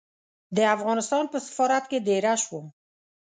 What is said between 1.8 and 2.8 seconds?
کې دېره شوم.